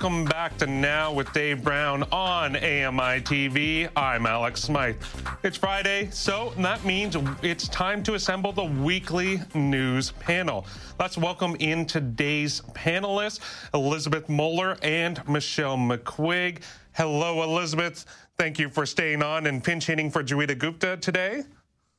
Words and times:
Welcome 0.00 0.26
back 0.26 0.56
to 0.58 0.66
Now 0.68 1.12
with 1.12 1.32
Dave 1.32 1.64
Brown 1.64 2.04
on 2.12 2.54
AMI 2.54 3.20
TV. 3.20 3.90
I'm 3.96 4.26
Alex 4.26 4.62
Smythe. 4.62 4.94
It's 5.42 5.56
Friday, 5.56 6.08
so 6.12 6.52
that 6.58 6.84
means 6.84 7.16
it's 7.42 7.66
time 7.66 8.04
to 8.04 8.14
assemble 8.14 8.52
the 8.52 8.62
weekly 8.62 9.40
news 9.56 10.12
panel. 10.12 10.66
Let's 11.00 11.18
welcome 11.18 11.56
in 11.58 11.84
today's 11.84 12.60
panelists, 12.74 13.40
Elizabeth 13.74 14.28
Mohler 14.28 14.78
and 14.82 15.20
Michelle 15.28 15.76
McQuigge. 15.76 16.62
Hello, 16.92 17.42
Elizabeth. 17.42 18.04
Thank 18.38 18.60
you 18.60 18.68
for 18.68 18.86
staying 18.86 19.24
on 19.24 19.48
and 19.48 19.64
pinch 19.64 19.86
hitting 19.86 20.12
for 20.12 20.22
Joeita 20.22 20.56
Gupta 20.56 20.96
today. 20.98 21.42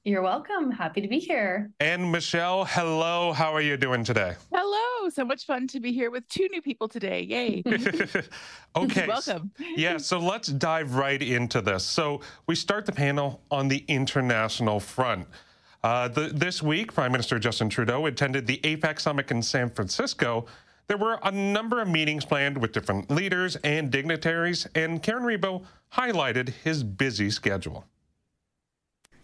You're 0.09 0.23
welcome. 0.23 0.72
Happy 0.72 1.02
to 1.02 1.08
be 1.08 1.20
here. 1.20 1.70
And 1.80 2.12
Michelle, 2.12 2.66
hello. 2.66 3.31
How 3.31 3.54
are 3.54 3.62
you 3.62 3.77
doing 3.77 4.04
today? 4.04 4.34
Hello. 4.52 5.08
So 5.09 5.23
much 5.23 5.45
fun 5.45 5.68
to 5.68 5.80
be 5.80 5.94
here 5.94 6.09
with 6.09 6.27
two 6.27 6.48
new 6.52 6.63
people 6.63 6.88
today. 6.88 7.22
Yay. 7.22 7.62
okay. 8.76 9.05
Welcome. 9.05 9.52
yeah. 9.77 9.98
So 9.98 10.18
let's 10.18 10.48
dive 10.48 10.95
right 10.95 11.22
into 11.22 11.62
this. 11.62 11.84
So 11.84 12.22
we 12.48 12.55
start 12.55 12.87
the 12.87 12.91
panel 12.91 13.43
on 13.52 13.68
the 13.68 13.85
international 13.87 14.80
front. 14.80 15.27
Uh, 15.84 16.07
the, 16.07 16.21
this 16.21 16.63
week, 16.63 16.91
Prime 16.91 17.12
Minister 17.12 17.37
Justin 17.37 17.70
Trudeau 17.70 18.07
attended 18.07 18.48
the 18.48 18.57
APEC 18.63 18.99
summit 18.99 19.30
in 19.30 19.43
San 19.43 19.70
Francisco. 19.70 20.48
There 20.87 20.98
were 20.98 21.20
a 21.21 21.30
number 21.32 21.84
of 21.84 21.87
meetings 21.87 22.26
planned 22.26 22.57
with 22.57 22.71
different 22.71 23.12
leaders 23.12 23.57
and 23.57 23.91
dignitaries, 23.91 24.68
and 24.74 25.04
Karen 25.04 25.21
Rebo 25.21 25.65
highlighted 25.93 26.49
his 26.49 26.84
busy 26.84 27.30
schedule. 27.30 27.85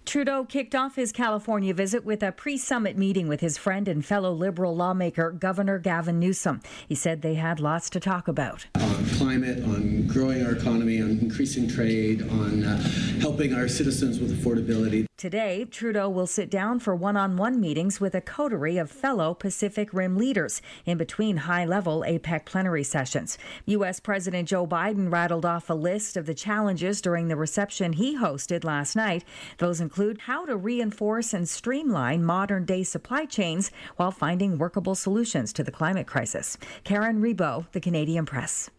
Trudeau 0.06 0.46
kicked 0.46 0.76
off 0.76 0.96
his 0.96 1.12
California 1.12 1.74
visit 1.74 2.06
with 2.06 2.22
a 2.22 2.32
pre 2.32 2.58
summit 2.58 2.96
meeting 2.96 3.28
with 3.28 3.42
his 3.42 3.58
friend 3.58 3.88
and 3.88 4.06
fellow 4.06 4.32
Liberal 4.32 4.76
lawmaker, 4.76 5.32
Governor 5.32 5.80
Gavin 5.80 6.20
Newsom. 6.20 6.62
He 6.88 6.94
said 6.94 7.22
they 7.22 7.34
had 7.34 7.60
lots 7.60 7.90
to 7.90 8.00
talk 8.00 8.28
about. 8.28 8.68
On 8.76 9.06
climate, 9.18 9.64
on 9.64 10.06
growing 10.06 10.46
our 10.46 10.52
economy, 10.52 11.02
on 11.02 11.10
increasing 11.10 11.68
trade, 11.68 12.22
on 12.22 12.64
uh, 12.64 12.78
helping 13.20 13.56
our 13.56 13.68
citizens 13.68 14.20
with 14.20 14.32
affordability. 14.32 15.08
Today, 15.18 15.66
Trudeau 15.66 16.10
will 16.10 16.28
sit 16.28 16.52
down 16.52 16.80
for 16.80 16.94
one 16.94 17.16
on 17.16 17.38
one 17.38 17.60
meetings 17.60 18.02
with 18.02 18.14
a 18.14 18.22
coterie 18.22 18.78
of 18.78 18.92
fellow 18.92 19.34
Pacific 19.34 19.94
Rim 19.94 20.18
leaders 20.18 20.62
in 20.86 20.98
between 20.98 21.38
high 21.38 21.64
level 21.64 22.04
APEC 22.06 22.46
plenary 22.46 22.84
sessions. 22.84 23.38
U.S. 23.66 24.02
President 24.02 24.50
Joe 24.50 24.68
Biden 24.68 25.12
rattled 25.12 25.46
off 25.46 25.70
a 25.70 25.74
list 25.74 26.18
of 26.18 26.26
the 26.26 26.34
challenges 26.34 27.02
during 27.02 27.30
the 27.30 27.38
reception 27.38 27.94
he 27.94 28.18
hosted 28.18 28.66
last 28.66 28.96
night. 28.96 29.24
Those 29.58 29.80
include 29.80 29.95
how 30.20 30.46
to 30.46 30.58
reinforce 30.58 31.34
and 31.34 31.48
streamline 31.48 32.24
modern 32.24 32.66
day 32.66 32.84
supply 32.84 33.26
chains 33.26 33.72
while 33.96 34.12
finding 34.12 34.58
workable 34.58 34.96
solutions 34.96 35.54
to 35.54 35.64
the 35.64 35.72
climate 35.72 36.06
crisis. 36.06 36.58
Karen 36.84 37.22
Rebo, 37.22 37.66
The 37.72 37.80
Canadian 37.80 38.26
Press. 38.26 38.70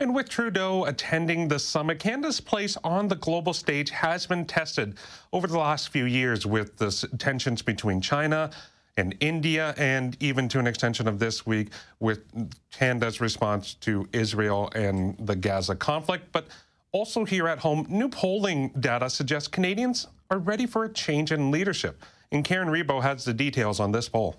And 0.00 0.14
with 0.14 0.28
Trudeau 0.28 0.84
attending 0.84 1.48
the 1.48 1.58
summit, 1.58 1.98
Canada's 1.98 2.40
place 2.40 2.76
on 2.82 3.08
the 3.08 3.14
global 3.14 3.52
stage 3.52 3.90
has 3.90 4.26
been 4.26 4.44
tested 4.44 4.96
over 5.32 5.46
the 5.46 5.58
last 5.58 5.90
few 5.90 6.06
years 6.06 6.46
with 6.46 6.76
the 6.78 6.90
tensions 7.18 7.62
between 7.62 8.00
China 8.00 8.50
and 8.96 9.16
India, 9.20 9.74
and 9.76 10.16
even 10.20 10.48
to 10.48 10.58
an 10.58 10.66
extension 10.66 11.08
of 11.08 11.18
this 11.18 11.44
week 11.44 11.72
with 12.00 12.22
Canada's 12.70 13.20
response 13.20 13.74
to 13.74 14.08
Israel 14.12 14.70
and 14.74 15.16
the 15.18 15.36
Gaza 15.36 15.74
conflict. 15.74 16.32
But 16.32 16.48
also 16.94 17.24
here 17.24 17.48
at 17.48 17.58
home, 17.58 17.84
new 17.90 18.08
polling 18.08 18.68
data 18.78 19.10
suggests 19.10 19.48
Canadians 19.48 20.06
are 20.30 20.38
ready 20.38 20.64
for 20.64 20.84
a 20.84 20.92
change 20.92 21.32
in 21.32 21.50
leadership. 21.50 22.00
And 22.30 22.44
Karen 22.44 22.68
Rebo 22.68 23.02
has 23.02 23.24
the 23.24 23.34
details 23.34 23.80
on 23.80 23.90
this 23.90 24.08
poll. 24.08 24.36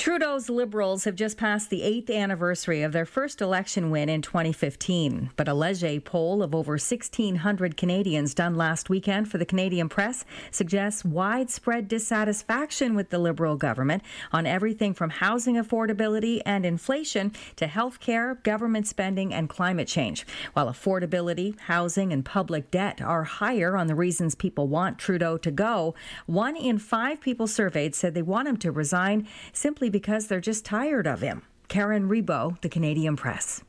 Trudeau's 0.00 0.48
Liberals 0.48 1.04
have 1.04 1.14
just 1.14 1.36
passed 1.36 1.68
the 1.68 1.82
eighth 1.82 2.08
anniversary 2.08 2.80
of 2.80 2.92
their 2.92 3.04
first 3.04 3.42
election 3.42 3.90
win 3.90 4.08
in 4.08 4.22
2015. 4.22 5.28
But 5.36 5.46
a 5.46 5.52
Leger 5.52 6.00
poll 6.00 6.42
of 6.42 6.54
over 6.54 6.72
1,600 6.72 7.76
Canadians 7.76 8.32
done 8.32 8.54
last 8.54 8.88
weekend 8.88 9.30
for 9.30 9.36
the 9.36 9.44
Canadian 9.44 9.90
Press 9.90 10.24
suggests 10.50 11.04
widespread 11.04 11.86
dissatisfaction 11.86 12.94
with 12.94 13.10
the 13.10 13.18
Liberal 13.18 13.56
government 13.56 14.02
on 14.32 14.46
everything 14.46 14.94
from 14.94 15.10
housing 15.10 15.56
affordability 15.56 16.40
and 16.46 16.64
inflation 16.64 17.34
to 17.56 17.66
health 17.66 18.00
care, 18.00 18.36
government 18.36 18.86
spending, 18.86 19.34
and 19.34 19.50
climate 19.50 19.86
change. 19.86 20.26
While 20.54 20.68
affordability, 20.68 21.58
housing, 21.60 22.10
and 22.10 22.24
public 22.24 22.70
debt 22.70 23.02
are 23.02 23.24
higher 23.24 23.76
on 23.76 23.86
the 23.86 23.94
reasons 23.94 24.34
people 24.34 24.66
want 24.66 24.98
Trudeau 24.98 25.36
to 25.36 25.50
go, 25.50 25.94
one 26.24 26.56
in 26.56 26.78
five 26.78 27.20
people 27.20 27.46
surveyed 27.46 27.94
said 27.94 28.14
they 28.14 28.22
want 28.22 28.48
him 28.48 28.56
to 28.56 28.72
resign 28.72 29.28
simply 29.52 29.89
because 29.90 30.26
they're 30.26 30.40
just 30.40 30.64
tired 30.64 31.06
of 31.06 31.20
him. 31.20 31.42
Karen 31.68 32.08
Rebo, 32.08 32.60
the 32.60 32.68
Canadian 32.68 33.16
Press. 33.16 33.62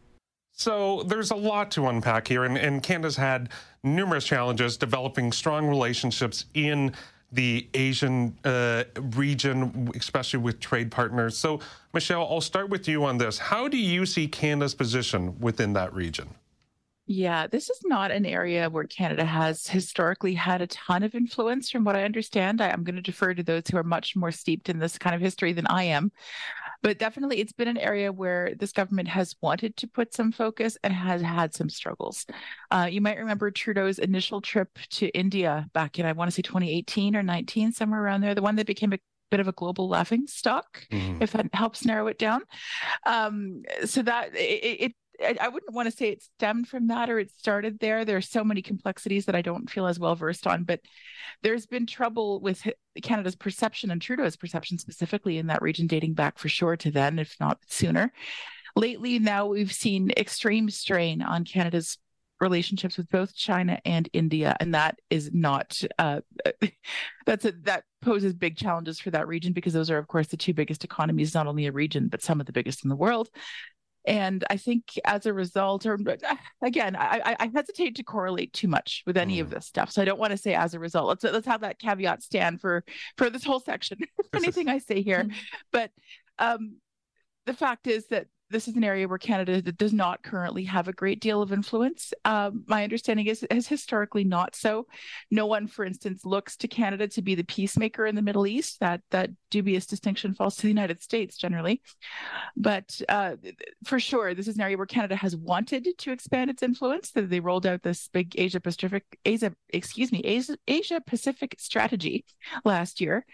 So 0.52 1.04
there's 1.04 1.32
a 1.32 1.36
lot 1.36 1.72
to 1.72 1.88
unpack 1.88 2.28
here, 2.28 2.44
and, 2.44 2.58
and 2.58 2.84
Canada's 2.84 3.16
had 3.16 3.50
numerous 3.84 4.26
challenges 4.26 4.78
developing 4.78 5.32
strong 5.32 5.68
relationships 5.68 6.46
in 6.54 6.94
the 7.32 7.68
Asian 7.74 8.38
uh, 8.44 8.84
region, 9.16 9.90
especially 9.96 10.40
with 10.40 10.60
trade 10.60 10.92
partners. 10.92 11.38
So, 11.38 11.62
Michelle, 11.94 12.28
I'll 12.30 12.42
start 12.42 12.70
with 12.70 12.88
you 12.88 13.06
on 13.06 13.18
this. 13.18 13.38
How 13.38 13.68
do 13.68 13.78
you 13.78 14.06
see 14.06 14.28
Canada's 14.28 14.76
position 14.76 15.40
within 15.40 15.74
that 15.74 15.94
region? 15.94 16.28
Yeah, 17.08 17.48
this 17.48 17.70
is 17.70 17.80
not 17.84 18.12
an 18.12 18.26
area 18.26 18.70
where 18.70 18.86
Canada 18.86 19.26
has 19.26 19.68
historically 19.68 20.34
had 20.34 20.62
a 20.62 20.68
ton 20.68 21.04
of 21.04 21.16
influence, 21.16 21.70
from 21.70 21.84
what 21.84 21.96
I 21.96 22.04
understand. 22.04 22.62
I, 22.62 22.70
am 22.70 22.84
going 22.84 22.96
to 22.96 23.02
defer 23.02 23.34
to 23.34 23.44
those 23.44 23.64
who 23.70 23.78
are 23.78 23.84
much 23.84 24.16
more 24.16 24.32
steeped 24.32 24.70
in 24.70 24.80
this 24.80 24.98
kind 24.98 25.16
of 25.16 25.22
history 25.22 25.52
than 25.52 25.68
I 25.68 25.84
am. 25.84 26.12
But 26.84 27.00
definitely, 27.00 27.40
it's 27.40 27.54
been 27.54 27.68
an 27.68 27.78
area 27.78 28.14
where 28.14 28.54
this 28.56 28.72
government 28.72 29.08
has 29.10 29.36
wanted 29.42 29.76
to 29.78 29.88
put 29.88 30.14
some 30.14 30.32
focus 30.32 30.78
and 30.84 30.94
has 30.94 31.22
had 31.22 31.54
some 31.54 31.70
struggles. 31.70 32.26
Uh, 32.70 32.88
you 32.90 33.02
might 33.02 33.18
remember 33.18 33.52
Trudeau's 33.52 34.00
initial 34.00 34.40
trip 34.40 34.70
to 34.92 35.08
India 35.10 35.68
back 35.74 35.98
in, 35.98 36.06
I 36.06 36.14
want 36.14 36.30
to 36.30 36.36
say 36.36 36.44
2018 36.44 37.16
or 37.16 37.24
19, 37.24 37.72
somewhere 37.72 38.02
around 38.02 38.22
there, 38.22 38.36
the 38.36 38.42
one 38.42 38.56
that 38.56 38.68
became 38.68 38.94
a 38.94 39.00
bit 39.32 39.40
of 39.40 39.48
a 39.48 39.54
global 39.54 39.90
laughing 39.90 40.28
stock, 40.28 40.86
mm-hmm. 40.92 41.22
if 41.22 41.32
that 41.32 41.48
helps 41.54 41.84
narrow 41.84 42.08
it 42.08 42.20
down. 42.20 42.44
Um, 43.06 43.64
so 43.86 44.04
that 44.04 44.36
it, 44.36 44.82
it, 44.82 44.94
I, 45.22 45.38
I 45.40 45.48
wouldn't 45.48 45.74
want 45.74 45.90
to 45.90 45.96
say 45.96 46.10
it 46.10 46.24
stemmed 46.24 46.68
from 46.68 46.88
that 46.88 47.10
or 47.10 47.20
it 47.20 47.32
started 47.32 47.80
there. 47.80 48.06
There 48.06 48.18
are 48.18 48.22
so 48.22 48.44
many 48.44 48.62
complexities 48.62 49.26
that 49.26 49.36
I 49.36 49.42
don't 49.42 49.70
feel 49.70 49.88
as 49.88 50.00
well 50.00 50.16
versed 50.16 50.48
on, 50.48 50.64
but 50.64 50.82
there's 51.44 51.66
been 51.66 51.86
trouble 51.86 52.40
with 52.40 52.68
Canada's 53.02 53.36
perception 53.36 53.92
and 53.92 54.02
Trudeau's 54.02 54.36
perception 54.36 54.78
specifically 54.78 55.38
in 55.38 55.48
that 55.48 55.62
region 55.62 55.88
dating 55.88 56.14
back 56.14 56.38
for 56.38 56.50
sure 56.50 56.78
to 56.78 56.92
then, 56.92 57.20
if 57.20 57.36
not 57.40 57.60
sooner. 57.68 58.12
Lately, 58.76 59.20
now 59.20 59.48
we've 59.48 59.72
seen 59.72 60.12
extreme 60.18 60.70
strain 60.70 61.22
on 61.22 61.44
Canada's 61.44 61.98
relationships 62.42 62.98
with 62.98 63.10
both 63.10 63.36
China 63.36 63.80
and 63.86 64.10
India, 64.14 64.58
and 64.60 64.74
that 64.74 65.00
is 65.10 65.30
not 65.32 65.80
uh, 66.00 66.22
that's 67.26 67.46
a, 67.46 67.52
that 67.64 67.84
poses 68.02 68.34
big 68.34 68.58
challenges 68.58 69.00
for 69.00 69.12
that 69.12 69.28
region 69.28 69.54
because 69.54 69.74
those 69.74 69.92
are, 69.92 69.98
of 69.98 70.08
course, 70.08 70.28
the 70.28 70.38
two 70.38 70.54
biggest 70.54 70.84
economies, 70.84 71.36
not 71.36 71.48
only 71.48 71.68
a 71.68 71.72
region 71.72 72.08
but 72.08 72.24
some 72.24 72.40
of 72.40 72.48
the 72.48 72.52
biggest 72.52 72.84
in 72.84 72.90
the 72.90 72.96
world. 72.96 73.30
And 74.06 74.44
I 74.50 74.58
think 74.58 75.00
as 75.06 75.26
a 75.26 75.34
result, 75.34 75.86
or 75.86 75.94
uh, 75.94 76.36
again, 76.64 76.96
I, 76.96 77.36
I 77.40 77.52
hesitate 77.54 77.96
to 77.98 78.04
correlate 78.04 78.52
too 78.52 78.68
much 78.68 79.04
with 79.06 79.16
any 79.16 79.38
mm. 79.38 79.42
of 79.42 79.50
this 79.52 79.68
stuff. 79.68 79.92
So 79.92 80.02
I 80.02 80.06
don't 80.06 80.20
want 80.20 80.32
to 80.32 80.38
say 80.38 80.56
as 80.56 80.74
a 80.74 80.80
result. 80.80 81.08
Let's 81.08 81.24
let's 81.24 81.48
have 81.48 81.62
that 81.62 81.78
caveat 81.78 82.24
stand 82.24 82.62
for 82.62 82.84
for 83.18 83.30
this 83.30 83.44
whole 83.44 83.60
section. 83.60 84.00
anything 84.34 84.70
I 84.70 84.80
say 84.80 85.02
here, 85.02 85.28
but 85.72 85.92
um, 86.40 86.78
the 87.46 87.54
fact 87.54 87.88
is 87.88 88.08
that 88.08 88.28
this 88.52 88.68
is 88.68 88.76
an 88.76 88.84
area 88.84 89.08
where 89.08 89.18
Canada 89.18 89.62
does 89.62 89.94
not 89.94 90.24
currently 90.24 90.64
have 90.66 90.88
a 90.88 90.94
great 90.94 91.20
deal 91.22 91.42
of 91.42 91.52
influence. 91.52 92.14
Um, 92.26 92.64
my 92.68 92.84
understanding 92.84 93.28
is, 93.28 93.44
is 93.44 93.68
historically 93.68 94.24
not 94.24 94.56
so. 94.56 94.88
No 95.30 95.46
one, 95.46 95.68
for 95.68 95.86
instance, 95.86 96.26
looks 96.26 96.58
to 96.58 96.68
Canada 96.68 97.08
to 97.10 97.22
be 97.22 97.36
the 97.36 97.44
peacemaker 97.44 98.06
in 98.06 98.16
the 98.16 98.22
Middle 98.22 98.46
East. 98.46 98.80
That 98.80 99.02
that 99.12 99.32
dubious 99.50 99.86
distinction 99.86 100.34
falls 100.34 100.56
to 100.58 100.64
the 100.64 100.68
United 100.68 101.02
States 101.02 101.38
generally. 101.38 101.82
But 102.56 103.02
uh, 103.10 103.38
for 103.86 104.00
sure, 104.00 104.34
this 104.34 104.48
is 104.48 104.56
an 104.56 104.62
area 104.62 104.78
where 104.78 104.86
Canada 104.86 105.16
has 105.16 105.36
wanted 105.36 105.88
to 105.98 106.12
expand 106.12 106.50
its 106.50 106.64
influence. 106.64 107.12
They 107.14 107.40
rolled 107.40 107.66
out 107.66 107.84
this 107.84 108.10
big 108.10 108.34
Asia 108.38 108.60
Pacific, 108.60 109.04
Asia, 109.26 109.54
excuse 109.70 110.12
me, 110.12 110.20
Asia, 110.20 110.58
Asia 110.68 111.02
Pacific 111.06 111.56
strategy 111.58 112.26
last 112.64 113.02
year 113.02 113.26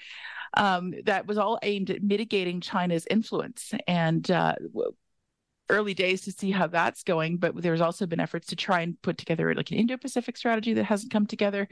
um, 0.54 0.94
that 1.06 1.28
was 1.28 1.38
all 1.38 1.60
aimed 1.64 1.90
at 1.90 2.04
mitigating 2.04 2.62
China's 2.62 3.06
influence. 3.10 3.74
And 3.88 4.30
uh, 4.30 4.56
early 5.70 5.94
days 5.94 6.22
to 6.22 6.32
see 6.32 6.52
how 6.52 6.68
that's 6.68 7.04
going, 7.04 7.38
but 7.38 7.62
there's 7.62 7.82
also 7.82 8.06
been 8.06 8.20
efforts 8.20 8.48
to 8.48 8.56
try 8.56 8.82
and 8.82 9.02
put 9.02 9.18
together 9.18 9.54
like 9.54 9.72
an 9.72 9.78
Indo-Pacific 9.78 10.38
strategy 10.38 10.74
that 10.74 10.86
hasn't 10.86 11.12
come 11.12 11.26
together. 11.26 11.68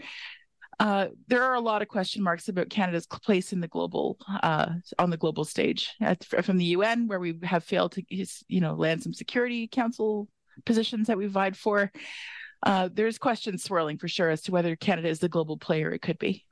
Uh, 0.80 1.08
there 1.28 1.44
are 1.44 1.54
a 1.54 1.62
lot 1.62 1.82
of 1.82 1.88
question 1.88 2.22
marks 2.22 2.50
about 2.50 2.70
Canada's 2.70 3.08
place 3.08 3.54
in 3.54 3.62
the 3.62 3.68
global 3.68 4.18
uh, 4.44 4.74
on 5.00 5.10
the 5.10 5.18
global 5.18 5.46
stage 5.46 5.94
At, 6.02 6.26
from 6.26 6.58
the 6.58 6.66
UN, 6.66 7.08
where 7.08 7.20
we 7.20 7.40
have 7.44 7.64
failed 7.64 7.94
to 7.94 8.04
you 8.10 8.62
know 8.62 8.74
land 8.74 9.02
some 9.02 9.14
Security 9.14 9.68
Council 9.68 10.28
positions 10.66 11.08
that 11.08 11.18
we 11.18 11.28
vied 11.28 11.56
for. 11.56 11.92
Uh, 12.64 12.90
there's 12.92 13.18
questions 13.18 13.64
swirling 13.64 13.98
for 13.98 14.08
sure 14.08 14.30
as 14.30 14.42
to 14.44 14.52
whether 14.52 14.76
Canada 14.76 15.08
is 15.08 15.20
the 15.20 15.30
global 15.30 15.58
player 15.58 15.92
it 15.92 16.02
could 16.02 16.20
be. 16.20 16.46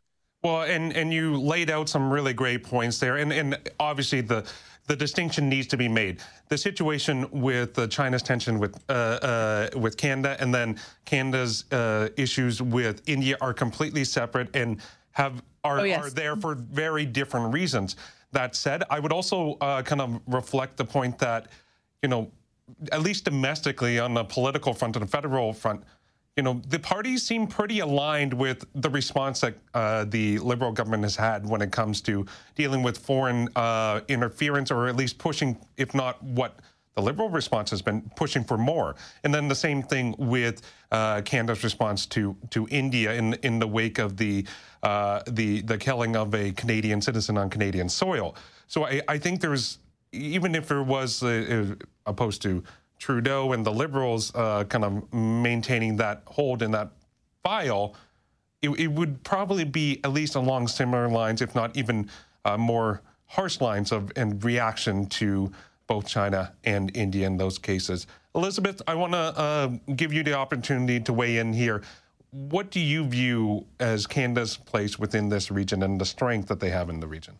Well, 0.43 0.63
and 0.63 0.91
and 0.95 1.13
you 1.13 1.39
laid 1.39 1.69
out 1.69 1.87
some 1.87 2.11
really 2.11 2.33
great 2.33 2.63
points 2.63 2.99
there, 2.99 3.17
and 3.17 3.31
and 3.31 3.57
obviously 3.79 4.21
the 4.21 4.45
the 4.87 4.95
distinction 4.95 5.47
needs 5.47 5.67
to 5.67 5.77
be 5.77 5.87
made. 5.87 6.19
The 6.49 6.57
situation 6.57 7.27
with 7.31 7.79
uh, 7.79 7.87
China's 7.87 8.21
tension 8.21 8.59
with 8.59 8.77
uh, 8.89 8.93
uh, 8.93 9.69
with 9.77 9.95
Canada, 9.95 10.35
and 10.39 10.53
then 10.53 10.77
Canada's 11.05 11.63
uh, 11.71 12.09
issues 12.17 12.61
with 12.61 13.01
India 13.05 13.37
are 13.39 13.53
completely 13.53 14.03
separate 14.03 14.53
and 14.53 14.81
have 15.11 15.41
are 15.63 15.79
oh, 15.79 15.83
yes. 15.83 16.03
are 16.03 16.09
there 16.09 16.35
for 16.35 16.55
very 16.55 17.05
different 17.05 17.53
reasons. 17.53 17.95
That 18.33 18.55
said, 18.55 18.83
I 18.89 18.99
would 18.99 19.13
also 19.13 19.57
uh, 19.61 19.81
kind 19.83 20.01
of 20.01 20.19
reflect 20.27 20.75
the 20.75 20.85
point 20.85 21.19
that 21.19 21.47
you 22.01 22.09
know, 22.09 22.31
at 22.91 23.01
least 23.01 23.23
domestically 23.23 23.97
on 23.97 24.13
the 24.13 24.25
political 24.25 24.73
front 24.73 24.97
and 24.97 25.05
the 25.05 25.09
federal 25.09 25.53
front 25.53 25.83
you 26.35 26.41
know, 26.41 26.61
the 26.67 26.79
parties 26.79 27.21
seem 27.21 27.45
pretty 27.45 27.79
aligned 27.79 28.33
with 28.33 28.65
the 28.73 28.89
response 28.89 29.41
that 29.41 29.55
uh, 29.73 30.05
the 30.05 30.39
Liberal 30.39 30.71
government 30.71 31.03
has 31.03 31.15
had 31.15 31.47
when 31.47 31.61
it 31.61 31.71
comes 31.71 32.01
to 32.01 32.25
dealing 32.55 32.81
with 32.81 32.97
foreign 32.97 33.49
uh, 33.55 34.01
interference, 34.07 34.71
or 34.71 34.87
at 34.87 34.95
least 34.95 35.19
pushing, 35.19 35.57
if 35.77 35.93
not 35.93 36.21
what 36.23 36.59
the 36.95 37.01
Liberal 37.01 37.29
response 37.29 37.69
has 37.69 37.81
been, 37.83 38.01
pushing 38.15 38.43
for 38.43 38.57
more. 38.57 38.95
And 39.23 39.33
then 39.33 39.47
the 39.47 39.55
same 39.55 39.83
thing 39.83 40.15
with 40.17 40.61
uh, 40.91 41.21
Canada's 41.21 41.63
response 41.63 42.07
to 42.07 42.35
to 42.49 42.67
India 42.71 43.13
in 43.13 43.33
in 43.43 43.59
the 43.59 43.67
wake 43.67 43.99
of 43.99 44.17
the 44.17 44.45
uh, 44.81 45.21
the 45.27 45.61
the 45.61 45.77
killing 45.77 46.15
of 46.15 46.33
a 46.33 46.51
Canadian 46.51 47.01
citizen 47.01 47.37
on 47.37 47.49
Canadian 47.49 47.89
soil. 47.89 48.35
So 48.67 48.85
I, 48.85 49.01
I 49.07 49.17
think 49.19 49.39
there's 49.39 49.77
even 50.11 50.55
if 50.55 50.67
there 50.67 50.83
was 50.83 51.21
uh, 51.21 51.75
opposed 52.05 52.41
to 52.43 52.63
Trudeau 53.03 53.51
and 53.51 53.65
the 53.65 53.71
Liberals 53.73 54.33
uh, 54.33 54.63
kind 54.63 54.85
of 54.85 55.13
maintaining 55.13 55.97
that 55.97 56.23
hold 56.25 56.61
in 56.61 56.71
that 56.71 56.89
file, 57.43 57.95
it, 58.61 58.69
it, 58.79 58.87
would 58.87 59.21
probably 59.25 59.65
be 59.65 59.99
at 60.05 60.13
least 60.13 60.35
along 60.35 60.69
similar 60.69 61.09
lines, 61.09 61.41
if 61.41 61.53
not 61.53 61.75
even 61.75 62.09
uh, 62.45 62.57
more 62.57 63.01
harsh 63.25 63.59
lines 63.59 63.91
of 63.91 64.09
and 64.15 64.41
reaction 64.41 65.05
to 65.07 65.51
both 65.85 66.07
China 66.07 66.53
and 66.63 66.95
India 66.95 67.27
in 67.27 67.35
those 67.35 67.57
cases. 67.57 68.07
Elizabeth, 68.35 68.81
I 68.87 68.95
want 68.95 69.11
to 69.11 69.17
uh, 69.17 69.67
give 69.97 70.13
you 70.13 70.23
the 70.23 70.35
opportunity 70.35 71.01
to 71.01 71.11
weigh 71.11 71.39
in 71.39 71.51
here. 71.51 71.83
What 72.31 72.71
do 72.71 72.79
you 72.79 73.03
view 73.03 73.65
as 73.81 74.07
Canada's 74.07 74.55
place 74.55 74.97
within 74.97 75.27
this 75.27 75.51
region 75.51 75.83
and 75.83 75.99
the 75.99 76.05
strength 76.05 76.47
that 76.47 76.61
they 76.61 76.69
have 76.69 76.89
in 76.89 77.01
the 77.01 77.07
region? 77.07 77.37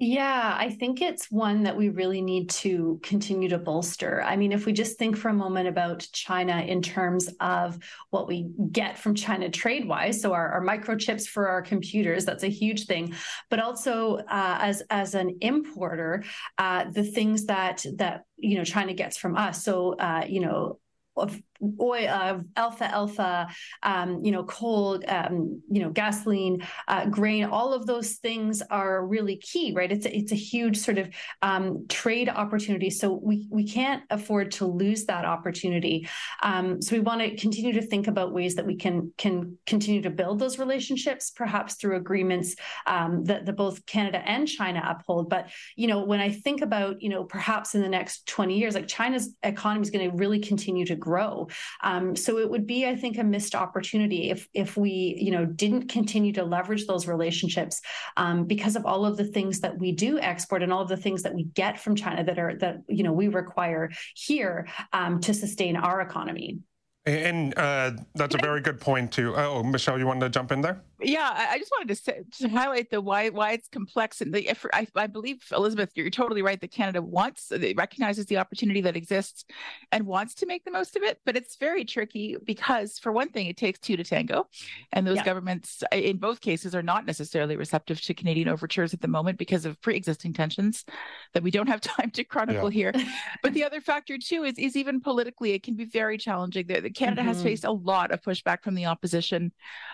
Yeah, 0.00 0.56
I 0.58 0.70
think 0.70 1.00
it's 1.00 1.30
one 1.30 1.62
that 1.62 1.76
we 1.76 1.88
really 1.88 2.20
need 2.20 2.50
to 2.50 2.98
continue 3.04 3.48
to 3.50 3.58
bolster. 3.58 4.22
I 4.22 4.36
mean, 4.36 4.50
if 4.50 4.66
we 4.66 4.72
just 4.72 4.98
think 4.98 5.16
for 5.16 5.28
a 5.28 5.34
moment 5.34 5.68
about 5.68 6.06
China 6.12 6.60
in 6.62 6.82
terms 6.82 7.30
of 7.38 7.78
what 8.10 8.26
we 8.26 8.50
get 8.72 8.98
from 8.98 9.14
China 9.14 9.48
trade 9.48 9.86
wise, 9.86 10.20
so 10.20 10.32
our, 10.32 10.48
our 10.48 10.60
microchips 10.60 11.28
for 11.28 11.48
our 11.48 11.62
computers, 11.62 12.24
that's 12.24 12.42
a 12.42 12.48
huge 12.48 12.86
thing. 12.86 13.14
But 13.50 13.60
also 13.60 14.16
uh, 14.16 14.58
as 14.60 14.82
as 14.90 15.14
an 15.14 15.38
importer, 15.40 16.24
uh, 16.58 16.86
the 16.90 17.04
things 17.04 17.46
that 17.46 17.84
that 17.96 18.24
you 18.36 18.58
know 18.58 18.64
China 18.64 18.94
gets 18.94 19.16
from 19.16 19.36
us. 19.36 19.62
So 19.64 19.94
uh, 19.94 20.24
you 20.28 20.40
know 20.40 20.80
of 21.16 21.40
oil, 21.80 22.08
uh, 22.08 22.38
alpha, 22.56 22.84
alpha, 22.84 23.48
um, 23.82 24.20
you 24.22 24.30
know, 24.30 24.44
coal, 24.44 25.00
um, 25.08 25.62
you 25.70 25.80
know, 25.82 25.90
gasoline, 25.90 26.62
uh, 26.88 27.06
grain, 27.06 27.44
all 27.44 27.72
of 27.72 27.86
those 27.86 28.14
things 28.14 28.62
are 28.70 29.06
really 29.06 29.36
key, 29.36 29.72
right? 29.74 29.90
It's 29.90 30.06
a, 30.06 30.16
it's 30.16 30.32
a 30.32 30.36
huge 30.36 30.76
sort 30.78 30.98
of 30.98 31.08
um, 31.42 31.86
trade 31.88 32.28
opportunity. 32.28 32.90
So 32.90 33.12
we 33.12 33.46
we 33.50 33.66
can't 33.66 34.02
afford 34.10 34.50
to 34.52 34.66
lose 34.66 35.06
that 35.06 35.24
opportunity. 35.24 36.08
Um, 36.42 36.80
so 36.82 36.96
we 36.96 37.00
want 37.00 37.20
to 37.20 37.36
continue 37.36 37.72
to 37.74 37.82
think 37.82 38.08
about 38.08 38.32
ways 38.32 38.54
that 38.56 38.66
we 38.66 38.76
can 38.76 39.12
can 39.16 39.58
continue 39.66 40.02
to 40.02 40.10
build 40.10 40.38
those 40.38 40.58
relationships, 40.58 41.30
perhaps 41.30 41.74
through 41.74 41.96
agreements 41.96 42.56
um, 42.86 43.24
that, 43.24 43.46
that 43.46 43.56
both 43.56 43.84
Canada 43.86 44.22
and 44.26 44.46
China 44.48 44.82
uphold. 44.86 45.30
But 45.30 45.50
you 45.76 45.86
know, 45.86 46.04
when 46.04 46.20
I 46.20 46.30
think 46.30 46.62
about 46.62 47.00
you 47.00 47.08
know, 47.08 47.24
perhaps 47.24 47.74
in 47.74 47.82
the 47.82 47.88
next 47.88 48.26
twenty 48.26 48.58
years, 48.58 48.74
like 48.74 48.88
China's 48.88 49.34
economy 49.42 49.82
is 49.82 49.90
going 49.90 50.10
to 50.10 50.16
really 50.16 50.40
continue 50.40 50.84
to 50.86 50.96
grow. 50.96 51.43
Um, 51.82 52.16
so 52.16 52.38
it 52.38 52.50
would 52.50 52.66
be, 52.66 52.86
I 52.86 52.96
think, 52.96 53.18
a 53.18 53.24
missed 53.24 53.54
opportunity 53.54 54.30
if 54.30 54.48
if 54.54 54.76
we, 54.76 55.16
you 55.18 55.30
know, 55.30 55.44
didn't 55.44 55.88
continue 55.88 56.32
to 56.32 56.44
leverage 56.44 56.86
those 56.86 57.06
relationships 57.06 57.80
um, 58.16 58.44
because 58.44 58.76
of 58.76 58.84
all 58.86 59.06
of 59.06 59.16
the 59.16 59.24
things 59.24 59.60
that 59.60 59.78
we 59.78 59.92
do 59.92 60.18
export 60.18 60.62
and 60.62 60.72
all 60.72 60.82
of 60.82 60.88
the 60.88 60.96
things 60.96 61.22
that 61.22 61.34
we 61.34 61.44
get 61.44 61.80
from 61.80 61.94
China 61.96 62.24
that 62.24 62.38
are 62.38 62.56
that 62.56 62.82
you 62.88 63.02
know 63.02 63.12
we 63.12 63.28
require 63.28 63.90
here 64.14 64.66
um, 64.92 65.20
to 65.20 65.34
sustain 65.34 65.76
our 65.76 66.00
economy. 66.00 66.58
And 67.06 67.56
uh, 67.58 67.92
that's 68.14 68.34
a 68.34 68.38
very 68.38 68.62
good 68.62 68.80
point 68.80 69.12
too. 69.12 69.34
Oh, 69.36 69.62
Michelle, 69.62 69.98
you 69.98 70.06
wanted 70.06 70.20
to 70.20 70.30
jump 70.30 70.52
in 70.52 70.62
there? 70.62 70.80
Yeah, 71.04 71.48
I 71.50 71.58
just 71.58 71.70
wanted 71.70 71.88
to, 71.88 71.94
say, 71.96 72.22
to 72.38 72.48
highlight 72.48 72.90
the 72.90 73.00
why 73.00 73.28
why 73.30 73.52
it's 73.52 73.68
complex 73.68 74.20
and 74.20 74.32
the 74.32 74.50
I, 74.72 74.86
I 74.94 75.06
believe 75.06 75.44
Elizabeth, 75.52 75.90
you're 75.94 76.10
totally 76.10 76.42
right 76.42 76.60
that 76.60 76.70
Canada 76.70 77.02
wants 77.02 77.52
it 77.52 77.76
recognizes 77.76 78.26
the 78.26 78.38
opportunity 78.38 78.80
that 78.82 78.96
exists 78.96 79.44
and 79.92 80.06
wants 80.06 80.34
to 80.36 80.46
make 80.46 80.64
the 80.64 80.70
most 80.70 80.96
of 80.96 81.02
it, 81.02 81.20
but 81.24 81.36
it's 81.36 81.56
very 81.56 81.84
tricky 81.84 82.36
because 82.44 82.98
for 82.98 83.12
one 83.12 83.28
thing, 83.30 83.46
it 83.46 83.56
takes 83.56 83.78
two 83.78 83.96
to 83.96 84.04
tango, 84.04 84.40
mm-hmm. 84.40 84.66
and 84.92 85.06
those 85.06 85.16
yeah. 85.16 85.24
governments 85.24 85.82
in 85.92 86.16
both 86.16 86.40
cases 86.40 86.74
are 86.74 86.82
not 86.82 87.06
necessarily 87.06 87.56
receptive 87.56 88.00
to 88.00 88.14
Canadian 88.14 88.48
overtures 88.48 88.94
at 88.94 89.00
the 89.00 89.08
moment 89.08 89.38
because 89.38 89.64
of 89.64 89.80
pre-existing 89.80 90.32
tensions 90.32 90.84
that 91.32 91.42
we 91.42 91.50
don't 91.50 91.68
have 91.68 91.80
time 91.80 92.10
to 92.10 92.24
chronicle 92.24 92.72
yeah. 92.72 92.92
here. 92.92 93.04
but 93.42 93.52
the 93.52 93.64
other 93.64 93.80
factor 93.80 94.16
too 94.18 94.44
is 94.44 94.54
is 94.58 94.76
even 94.76 95.00
politically, 95.00 95.52
it 95.52 95.62
can 95.62 95.76
be 95.76 95.84
very 95.84 96.18
challenging. 96.18 96.66
The, 96.66 96.80
the 96.80 96.90
Canada 96.90 97.22
mm-hmm. 97.22 97.28
has 97.28 97.42
faced 97.42 97.64
a 97.64 97.72
lot 97.72 98.10
of 98.10 98.22
pushback 98.22 98.62
from 98.62 98.74
the 98.74 98.86
opposition 98.86 99.52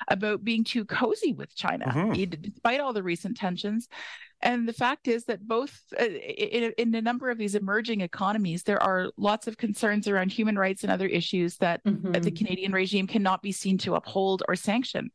about 0.08 0.44
being 0.44 0.64
too 0.64 0.84
cozy 1.00 1.32
with 1.32 1.54
China, 1.54 1.86
mm-hmm. 1.86 2.40
despite 2.40 2.80
all 2.80 2.92
the 2.92 3.02
recent 3.02 3.36
tensions. 3.36 3.88
And 4.42 4.66
the 4.66 4.72
fact 4.72 5.06
is 5.08 5.24
that 5.24 5.46
both 5.46 5.78
uh, 6.00 6.04
in, 6.04 6.72
in, 6.78 6.94
a 6.94 7.02
number 7.02 7.30
of 7.30 7.36
these 7.36 7.54
emerging 7.54 8.00
economies, 8.00 8.62
there 8.62 8.82
are 8.82 9.10
lots 9.18 9.46
of 9.46 9.58
concerns 9.58 10.08
around 10.08 10.32
human 10.32 10.58
rights 10.58 10.82
and 10.82 10.90
other 10.90 11.06
issues 11.06 11.56
that 11.58 11.84
mm-hmm. 11.84 12.12
the 12.12 12.30
Canadian 12.30 12.72
regime 12.72 13.06
cannot 13.06 13.42
be 13.42 13.52
seen 13.52 13.76
to 13.78 13.96
uphold 13.96 14.42
or 14.48 14.56
sanction. 14.56 15.10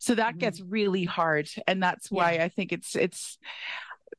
So 0.00 0.16
that 0.16 0.30
mm-hmm. 0.30 0.38
gets 0.38 0.60
really 0.60 1.04
hard, 1.04 1.48
and 1.66 1.82
that's 1.82 2.10
why 2.10 2.32
yeah. 2.32 2.44
I 2.44 2.48
think 2.48 2.72
it's 2.72 2.94
it's 2.96 3.38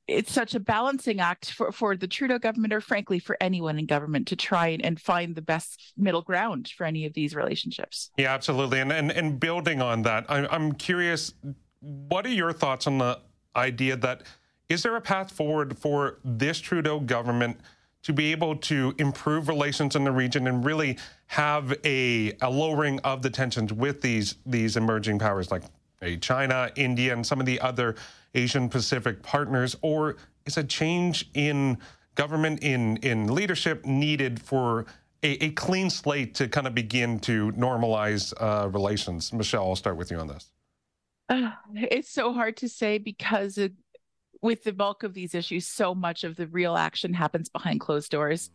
it's 0.08 0.32
such 0.32 0.54
a 0.54 0.60
balancing 0.60 1.20
act 1.20 1.52
for, 1.52 1.72
for 1.72 1.96
the 1.96 2.08
Trudeau 2.08 2.38
government, 2.38 2.74
or 2.74 2.82
frankly, 2.82 3.20
for 3.20 3.38
anyone 3.42 3.80
in 3.80 3.86
government 3.86 4.28
to 4.28 4.36
try 4.36 4.68
and, 4.68 4.86
and 4.86 5.00
find 5.00 5.36
the 5.36 5.42
best 5.42 5.94
middle 5.98 6.22
ground 6.22 6.72
for 6.76 6.86
any 6.86 7.06
of 7.06 7.14
these 7.14 7.36
relationships. 7.36 8.12
Yeah, 8.18 8.34
absolutely. 8.34 8.80
And 8.80 8.92
and, 8.92 9.12
and 9.12 9.40
building 9.40 9.82
on 9.82 10.04
that, 10.04 10.26
I, 10.30 10.46
I'm 10.48 10.74
curious, 10.74 11.34
what 11.80 12.26
are 12.26 12.30
your 12.30 12.54
thoughts 12.54 12.88
on 12.88 13.00
the 13.00 13.20
idea 13.56 13.96
that 13.98 14.24
is 14.70 14.84
there 14.84 14.96
a 14.96 15.02
path 15.02 15.32
forward 15.32 15.78
for 15.78 16.20
this 16.24 16.60
Trudeau 16.60 17.00
government 17.00 17.60
to 18.04 18.14
be 18.14 18.32
able 18.32 18.56
to 18.56 18.94
improve 19.00 19.48
relations 19.48 19.96
in 19.96 20.04
the 20.04 20.12
region 20.12 20.48
and 20.48 20.64
really 20.64 20.98
have 21.28 21.76
a, 21.84 22.34
a 22.42 22.50
lowering 22.50 23.00
of 23.00 23.24
the 23.24 23.30
tensions 23.30 23.74
with 23.74 24.02
these 24.02 24.36
these 24.46 24.78
emerging 24.78 25.18
powers 25.18 25.50
like 25.50 25.64
China, 26.22 26.70
India, 26.76 27.14
and 27.14 27.26
some 27.26 27.40
of 27.40 27.46
the 27.46 27.60
other 27.62 27.96
Asian 28.36 28.70
Pacific 28.70 29.24
partners, 29.24 29.76
or 29.82 30.18
is 30.46 30.58
a 30.58 30.64
change 30.64 31.30
in 31.34 31.78
government 32.16 32.62
in 32.62 32.98
in 32.98 33.34
leadership 33.34 33.86
needed 33.86 34.42
for 34.42 34.86
a, 35.24 35.46
a 35.46 35.50
clean 35.52 35.90
slate 35.90 36.36
to 36.36 36.48
kind 36.48 36.68
of 36.68 36.76
begin 36.76 37.20
to 37.20 37.52
normalize 37.54 38.34
uh, 38.40 38.70
relations? 38.70 39.34
Michelle, 39.34 39.70
I'll 39.70 39.76
start 39.76 39.98
with 39.98 40.12
you 40.12 40.18
on 40.18 40.28
this. 40.28 40.52
Uh, 41.28 41.52
it's 41.74 42.10
so 42.10 42.34
hard 42.34 42.58
to 42.58 42.70
say 42.70 43.00
because 43.00 43.58
with 44.46 44.64
the 44.64 44.72
bulk 44.72 45.02
of 45.02 45.16
these 45.16 45.34
issues, 45.34 45.66
so 45.66 45.96
much 45.96 46.24
of 46.24 46.36
the 46.36 46.46
real 46.48 46.78
action 46.78 47.14
happens 47.14 47.50
behind 47.50 47.80
closed 47.80 48.12
doors. 48.12 48.52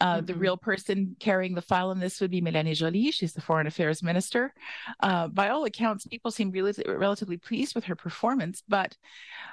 Uh, 0.00 0.16
mm-hmm. 0.16 0.26
The 0.26 0.34
real 0.34 0.56
person 0.56 1.16
carrying 1.20 1.54
the 1.54 1.62
file 1.62 1.92
in 1.92 2.00
this 2.00 2.20
would 2.20 2.32
be 2.32 2.42
Mélanie 2.42 2.74
Joly. 2.74 3.12
She's 3.12 3.34
the 3.34 3.40
foreign 3.40 3.68
affairs 3.68 4.02
minister. 4.02 4.52
Uh, 5.00 5.28
by 5.28 5.48
all 5.48 5.64
accounts, 5.64 6.06
people 6.06 6.32
seem 6.32 6.50
really 6.50 6.74
relatively 6.86 7.36
pleased 7.36 7.76
with 7.76 7.84
her 7.84 7.94
performance. 7.94 8.64
But 8.68 8.96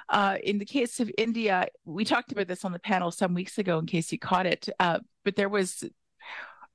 uh, 0.08 0.38
in 0.42 0.58
the 0.58 0.64
case 0.64 0.98
of 0.98 1.10
India, 1.16 1.68
we 1.84 2.04
talked 2.04 2.32
about 2.32 2.48
this 2.48 2.64
on 2.64 2.72
the 2.72 2.80
panel 2.80 3.12
some 3.12 3.32
weeks 3.32 3.56
ago, 3.56 3.78
in 3.78 3.86
case 3.86 4.10
you 4.10 4.18
caught 4.18 4.46
it. 4.46 4.68
Uh, 4.80 4.98
but 5.24 5.36
there 5.36 5.48
was 5.48 5.84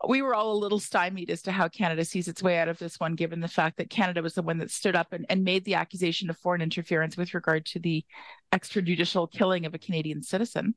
we 0.08 0.22
were 0.22 0.34
all 0.34 0.54
a 0.54 0.58
little 0.58 0.80
stymied 0.80 1.30
as 1.30 1.42
to 1.44 1.52
how 1.52 1.68
Canada 1.68 2.04
sees 2.06 2.28
its 2.28 2.42
way 2.42 2.58
out 2.58 2.68
of 2.68 2.80
this 2.80 3.00
one, 3.00 3.16
given 3.16 3.40
the 3.40 3.48
fact 3.48 3.78
that 3.78 3.90
Canada 3.90 4.22
was 4.22 4.34
the 4.34 4.42
one 4.42 4.58
that 4.58 4.72
stood 4.72 4.96
up 4.96 5.14
and, 5.14 5.26
and 5.30 5.44
made 5.44 5.66
the 5.66 5.76
accusation 5.76 6.30
of 6.30 6.38
foreign 6.38 6.62
interference 6.62 7.18
with 7.18 7.34
regard 7.34 7.66
to 7.68 7.80
the 7.80 8.04
extrajudicial 8.52 9.32
killing 9.32 9.66
of 9.66 9.74
a 9.74 9.80
Canadian 9.80 10.24
citizen. 10.24 10.76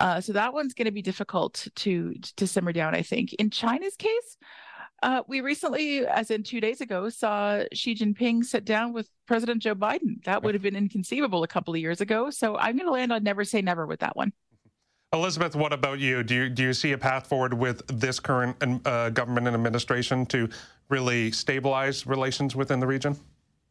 Uh, 0.00 0.20
so 0.20 0.32
that 0.32 0.52
one's 0.52 0.74
going 0.74 0.86
to 0.86 0.92
be 0.92 1.02
difficult 1.02 1.66
to 1.74 2.14
to 2.36 2.46
simmer 2.46 2.72
down. 2.72 2.94
I 2.94 3.02
think 3.02 3.32
in 3.34 3.50
China's 3.50 3.96
case, 3.96 4.36
uh, 5.02 5.22
we 5.28 5.40
recently, 5.40 6.06
as 6.06 6.30
in 6.30 6.42
two 6.42 6.60
days 6.60 6.80
ago, 6.80 7.08
saw 7.08 7.62
Xi 7.72 7.94
Jinping 7.94 8.44
sit 8.44 8.64
down 8.64 8.92
with 8.92 9.08
President 9.26 9.62
Joe 9.62 9.74
Biden. 9.74 10.22
That 10.24 10.42
would 10.42 10.54
have 10.54 10.62
been 10.62 10.76
inconceivable 10.76 11.42
a 11.42 11.48
couple 11.48 11.74
of 11.74 11.80
years 11.80 12.00
ago. 12.00 12.30
So 12.30 12.56
I'm 12.56 12.76
going 12.76 12.86
to 12.86 12.92
land 12.92 13.12
on 13.12 13.22
never 13.22 13.44
say 13.44 13.62
never 13.62 13.86
with 13.86 14.00
that 14.00 14.16
one. 14.16 14.32
Elizabeth, 15.14 15.56
what 15.56 15.72
about 15.72 15.98
you? 16.00 16.22
Do 16.22 16.34
you 16.34 16.48
do 16.50 16.62
you 16.62 16.74
see 16.74 16.92
a 16.92 16.98
path 16.98 17.28
forward 17.28 17.54
with 17.54 17.82
this 17.86 18.20
current 18.20 18.56
uh, 18.86 19.08
government 19.08 19.46
and 19.46 19.56
administration 19.56 20.26
to 20.26 20.50
really 20.90 21.32
stabilize 21.32 22.06
relations 22.06 22.54
within 22.54 22.78
the 22.78 22.86
region? 22.86 23.16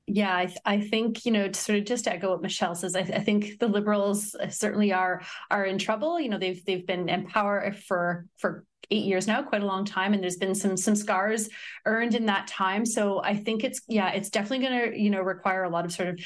Yeah, 0.09 0.37
I, 0.37 0.45
th- 0.45 0.57
I, 0.63 0.79
think 0.79 1.25
you 1.25 1.33
know, 1.33 1.49
to 1.49 1.59
sort 1.59 1.79
of 1.79 1.85
just 1.85 2.07
echo 2.07 2.31
what 2.31 2.41
Michelle 2.41 2.75
says. 2.75 2.95
I, 2.95 3.03
th- 3.03 3.17
I, 3.17 3.21
think 3.21 3.59
the 3.59 3.67
Liberals 3.67 4.37
certainly 4.49 4.93
are 4.93 5.21
are 5.51 5.65
in 5.65 5.77
trouble. 5.77 6.17
You 6.17 6.29
know, 6.29 6.37
they've 6.37 6.63
they've 6.63 6.87
been 6.87 7.09
in 7.09 7.27
power 7.27 7.73
for 7.73 8.25
for 8.37 8.63
eight 8.89 9.03
years 9.03 9.27
now, 9.27 9.43
quite 9.43 9.61
a 9.61 9.65
long 9.65 9.83
time, 9.83 10.13
and 10.13 10.23
there's 10.23 10.37
been 10.37 10.55
some 10.55 10.77
some 10.77 10.95
scars 10.95 11.49
earned 11.85 12.15
in 12.15 12.25
that 12.27 12.47
time. 12.47 12.85
So 12.85 13.21
I 13.21 13.35
think 13.35 13.65
it's 13.65 13.81
yeah, 13.87 14.11
it's 14.11 14.29
definitely 14.29 14.65
going 14.65 14.91
to 14.91 14.97
you 14.97 15.09
know 15.09 15.21
require 15.21 15.63
a 15.63 15.69
lot 15.69 15.83
of 15.83 15.91
sort 15.91 16.09
of 16.09 16.19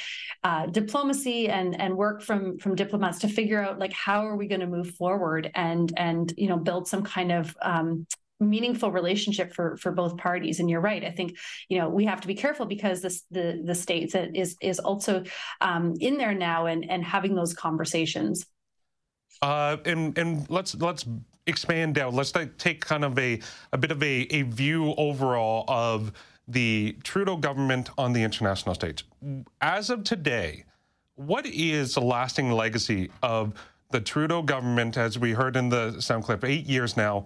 uh, 0.43 0.65
diplomacy 0.67 1.50
and 1.50 1.79
and 1.79 1.95
work 1.97 2.21
from 2.21 2.59
from 2.59 2.75
diplomats 2.75 3.19
to 3.19 3.27
figure 3.27 3.63
out 3.63 3.79
like 3.79 3.93
how 3.93 4.27
are 4.27 4.35
we 4.35 4.47
going 4.47 4.61
to 4.61 4.67
move 4.67 4.91
forward 4.91 5.50
and 5.55 5.91
and 5.97 6.33
you 6.38 6.47
know 6.47 6.57
build 6.57 6.88
some 6.88 7.03
kind 7.03 7.31
of 7.31 7.55
um, 7.61 8.05
meaningful 8.41 8.91
relationship 8.91 9.53
for 9.53 9.77
for 9.77 9.91
both 9.91 10.17
parties. 10.17 10.60
And 10.60 10.69
you're 10.69 10.81
right. 10.81 11.03
I 11.03 11.12
think 11.12 11.38
you 11.69 11.79
know 11.79 11.89
we 11.89 12.05
have 12.05 12.21
to 12.21 12.27
be 12.27 12.36
careful 12.36 12.65
because 12.65 13.01
this 13.01 13.24
the 13.31 13.62
the 13.63 13.75
states 13.75 14.15
is 14.15 14.57
is 14.62 14.79
also 14.79 15.24
um, 15.62 15.95
in 16.00 16.17
there 16.17 16.33
now 16.33 16.65
and 16.65 16.89
and 16.89 17.03
having 17.03 17.36
those 17.36 17.53
conversations. 17.53 18.45
Uh 19.41 19.77
and 19.86 20.17
and 20.17 20.50
let's 20.50 20.75
let's 20.75 21.05
expand 21.48 21.98
out 21.98 22.13
let's 22.13 22.31
take 22.57 22.86
kind 22.86 23.03
of 23.03 23.17
a 23.17 23.39
a 23.74 23.77
bit 23.77 23.91
of 23.91 24.01
a 24.03 24.27
a 24.29 24.43
view 24.43 24.93
overall 24.98 25.65
of 25.67 26.12
the 26.48 26.95
trudeau 27.03 27.38
government 27.38 27.89
on 27.98 28.13
the 28.13 28.21
international 28.24 28.75
stage. 28.75 29.05
As 29.62 29.89
of 29.89 30.03
today 30.03 30.65
what 31.15 31.45
is 31.45 31.93
the 31.93 32.01
lasting 32.01 32.51
legacy 32.51 33.10
of 33.21 33.53
the 33.91 34.01
trudeau 34.01 34.41
government 34.41 34.98
as 34.98 35.19
we 35.19 35.31
heard 35.33 35.55
in 35.55 35.69
the 35.69 36.00
sound 36.00 36.24
clip 36.24 36.43
eight 36.43 36.65
years 36.65 36.95
now 36.98 37.25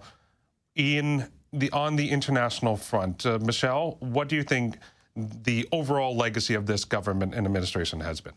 in 0.76 1.28
the 1.52 1.70
on 1.72 1.96
the 1.96 2.10
international 2.10 2.76
front. 2.76 3.26
Uh, 3.26 3.38
Michelle, 3.42 3.96
what 4.00 4.28
do 4.28 4.36
you 4.36 4.42
think 4.42 4.78
the 5.16 5.66
overall 5.72 6.14
legacy 6.14 6.54
of 6.54 6.66
this 6.66 6.84
government 6.84 7.34
and 7.34 7.46
administration 7.46 8.00
has 8.00 8.20
been? 8.20 8.34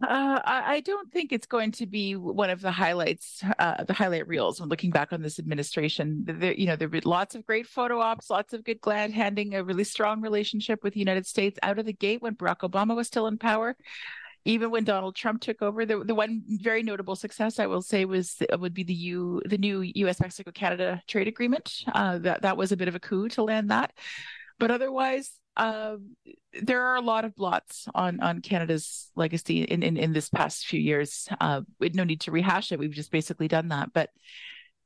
Uh, 0.00 0.40
I 0.44 0.80
don't 0.84 1.10
think 1.12 1.32
it's 1.32 1.46
going 1.46 1.72
to 1.72 1.86
be 1.86 2.14
one 2.14 2.50
of 2.50 2.60
the 2.60 2.70
highlights, 2.70 3.42
uh, 3.58 3.82
the 3.82 3.92
highlight 3.92 4.28
reels 4.28 4.60
when 4.60 4.68
looking 4.68 4.90
back 4.90 5.12
on 5.12 5.22
this 5.22 5.40
administration. 5.40 6.22
There, 6.24 6.52
you 6.52 6.66
know, 6.66 6.76
there 6.76 6.86
been 6.86 7.02
lots 7.04 7.34
of 7.34 7.44
great 7.44 7.66
photo 7.66 7.98
ops, 7.98 8.30
lots 8.30 8.52
of 8.52 8.62
good 8.62 8.80
glad 8.80 9.10
handing, 9.10 9.54
a 9.54 9.64
really 9.64 9.82
strong 9.82 10.20
relationship 10.20 10.84
with 10.84 10.92
the 10.92 11.00
United 11.00 11.26
States 11.26 11.58
out 11.64 11.80
of 11.80 11.86
the 11.86 11.92
gate 11.92 12.22
when 12.22 12.36
Barack 12.36 12.58
Obama 12.58 12.94
was 12.94 13.08
still 13.08 13.26
in 13.26 13.38
power 13.38 13.76
even 14.48 14.70
when 14.70 14.82
Donald 14.82 15.14
Trump 15.14 15.42
took 15.42 15.60
over, 15.60 15.84
the, 15.84 16.02
the 16.02 16.14
one 16.14 16.42
very 16.46 16.82
notable 16.82 17.14
success 17.14 17.58
I 17.58 17.66
will 17.66 17.82
say 17.82 18.06
was 18.06 18.36
would 18.58 18.72
be 18.72 18.82
the 18.82 18.94
U 18.94 19.42
the 19.44 19.58
new 19.58 19.82
U.S. 19.82 20.20
Mexico 20.20 20.50
Canada 20.50 21.02
trade 21.06 21.28
agreement. 21.28 21.84
Uh, 21.92 22.18
that 22.18 22.42
that 22.42 22.56
was 22.56 22.72
a 22.72 22.76
bit 22.76 22.88
of 22.88 22.94
a 22.94 23.00
coup 23.00 23.28
to 23.30 23.42
land 23.42 23.70
that, 23.70 23.92
but 24.58 24.70
otherwise, 24.70 25.30
uh, 25.58 25.96
there 26.62 26.82
are 26.82 26.96
a 26.96 27.02
lot 27.02 27.26
of 27.26 27.36
blots 27.36 27.88
on 27.94 28.20
on 28.20 28.40
Canada's 28.40 29.10
legacy 29.14 29.64
in 29.64 29.82
in, 29.82 29.98
in 29.98 30.14
this 30.14 30.30
past 30.30 30.66
few 30.66 30.80
years. 30.80 31.28
Uh, 31.40 31.60
with 31.78 31.94
no 31.94 32.04
need 32.04 32.22
to 32.22 32.30
rehash 32.30 32.72
it. 32.72 32.78
We've 32.78 32.90
just 32.90 33.12
basically 33.12 33.48
done 33.48 33.68
that, 33.68 33.92
but 33.92 34.08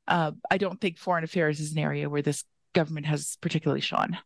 uh, 0.09 0.31
I 0.51 0.57
don't 0.57 0.81
think 0.81 0.97
foreign 0.97 1.23
affairs 1.23 1.61
is 1.61 1.71
an 1.71 1.79
area 1.79 2.09
where 2.09 2.21
this 2.21 2.43
government 2.73 3.05
has 3.05 3.37
particularly 3.39 3.81
shone. 3.81 4.17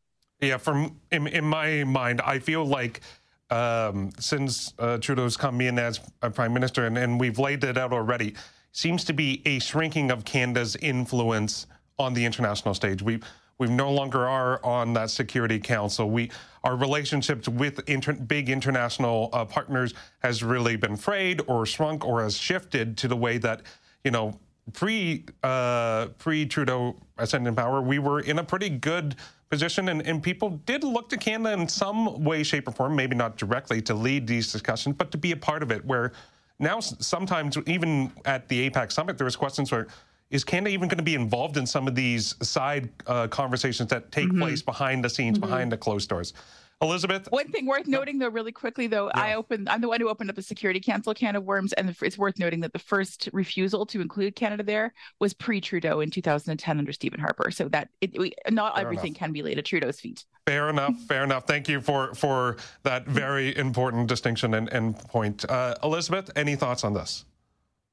Yeah, 0.41 0.57
from 0.57 0.99
in, 1.11 1.27
in 1.27 1.45
my 1.45 1.83
mind, 1.83 2.21
I 2.21 2.39
feel 2.39 2.65
like 2.65 3.01
um, 3.49 4.11
since 4.19 4.73
uh, 4.79 4.97
Trudeau's 4.97 5.37
come 5.37 5.61
in 5.61 5.79
as 5.79 5.99
a 6.21 6.29
prime 6.29 6.53
minister, 6.53 6.85
and, 6.85 6.97
and 6.97 7.19
we've 7.19 7.39
laid 7.39 7.63
it 7.63 7.77
out 7.77 7.93
already, 7.93 8.35
seems 8.71 9.03
to 9.05 9.13
be 9.13 9.41
a 9.45 9.59
shrinking 9.59 10.11
of 10.11 10.25
Canada's 10.25 10.75
influence 10.77 11.67
on 11.97 12.13
the 12.13 12.25
international 12.25 12.73
stage. 12.73 13.01
We 13.01 13.19
we 13.59 13.67
no 13.67 13.91
longer 13.91 14.27
are 14.27 14.63
on 14.63 14.93
that 14.93 15.09
Security 15.09 15.59
Council. 15.59 16.11
We 16.11 16.29
our 16.63 16.75
relationships 16.75 17.47
with 17.47 17.79
inter, 17.89 18.13
big 18.13 18.49
international 18.49 19.29
uh, 19.33 19.45
partners 19.45 19.93
has 20.19 20.43
really 20.43 20.75
been 20.75 20.95
frayed 20.95 21.41
or 21.47 21.65
shrunk 21.65 22.05
or 22.05 22.21
has 22.21 22.37
shifted 22.37 22.97
to 22.97 23.07
the 23.07 23.15
way 23.15 23.37
that 23.39 23.63
you 24.03 24.11
know 24.11 24.39
pre 24.73 25.25
uh, 25.43 26.07
pre 26.17 26.45
Trudeau 26.45 26.95
ascending 27.17 27.55
power, 27.55 27.81
we 27.81 27.99
were 27.99 28.19
in 28.19 28.39
a 28.39 28.43
pretty 28.43 28.69
good 28.69 29.15
position, 29.49 29.89
and, 29.89 30.05
and 30.05 30.21
people 30.21 30.49
did 30.65 30.83
look 30.83 31.09
to 31.09 31.17
Canada 31.17 31.53
in 31.53 31.67
some 31.67 32.23
way, 32.23 32.43
shape, 32.43 32.67
or 32.67 32.71
form, 32.71 32.95
maybe 32.95 33.15
not 33.15 33.37
directly 33.37 33.81
to 33.81 33.93
lead 33.93 34.27
these 34.27 34.51
discussions, 34.51 34.95
but 34.97 35.11
to 35.11 35.17
be 35.17 35.31
a 35.31 35.37
part 35.37 35.63
of 35.63 35.71
it. 35.71 35.83
Where 35.85 36.11
now, 36.59 36.79
sometimes, 36.79 37.57
even 37.65 38.11
at 38.25 38.47
the 38.47 38.69
APEC 38.69 38.91
summit, 38.91 39.17
there 39.17 39.25
was 39.25 39.35
questions 39.35 39.71
where 39.71 39.87
is 40.29 40.43
Canada 40.43 40.71
even 40.71 40.89
going 40.89 40.97
to 40.97 41.03
be 41.03 41.15
involved 41.15 41.55
in 41.55 41.65
some 41.65 41.87
of 41.87 41.95
these 41.95 42.35
side 42.45 42.89
uh, 43.05 43.27
conversations 43.27 43.89
that 43.89 44.11
take 44.11 44.27
mm-hmm. 44.27 44.41
place 44.41 44.61
behind 44.61 45.03
the 45.03 45.09
scenes, 45.09 45.37
mm-hmm. 45.37 45.49
behind 45.49 45.71
the 45.71 45.77
closed 45.77 46.09
doors? 46.09 46.33
Elizabeth. 46.81 47.27
One 47.31 47.47
thing 47.51 47.65
worth 47.65 47.87
noting, 47.87 48.19
though, 48.19 48.29
really 48.29 48.51
quickly, 48.51 48.85
though, 48.87 49.07
yeah. 49.07 49.21
I 49.21 49.33
opened. 49.33 49.67
I'm 49.67 49.81
the 49.81 49.87
one 49.87 49.99
who 49.99 50.09
opened 50.09 50.29
up 50.29 50.35
the 50.35 50.43
Security 50.43 50.79
Council 50.79 51.13
can 51.13 51.35
of 51.35 51.43
worms, 51.43 51.73
and 51.73 51.95
it's 52.01 52.17
worth 52.17 52.37
noting 52.37 52.59
that 52.61 52.73
the 52.73 52.79
first 52.79 53.29
refusal 53.33 53.85
to 53.87 53.99
include 53.99 54.35
Canada 54.35 54.63
there 54.63 54.93
was 55.19 55.33
pre-Trudeau 55.33 56.01
in 56.01 56.11
2010 56.11 56.77
under 56.77 56.93
Stephen 56.93 57.19
Harper. 57.19 57.49
So 57.49 57.67
that 57.69 57.89
it, 58.01 58.17
we, 58.17 58.33
not 58.51 58.75
fair 58.75 58.83
everything 58.83 59.07
enough. 59.07 59.19
can 59.19 59.31
be 59.31 59.41
laid 59.41 59.57
at 59.57 59.65
Trudeau's 59.65 59.99
feet. 59.99 60.25
Fair 60.45 60.69
enough. 60.69 60.95
Fair 61.07 61.23
enough. 61.23 61.47
Thank 61.47 61.67
you 61.67 61.81
for 61.81 62.13
for 62.13 62.57
that 62.83 63.07
very 63.07 63.55
important 63.57 64.07
distinction 64.07 64.53
and, 64.53 64.71
and 64.71 64.97
point, 64.97 65.49
uh, 65.49 65.75
Elizabeth. 65.83 66.29
Any 66.35 66.55
thoughts 66.55 66.83
on 66.83 66.93
this? 66.93 67.25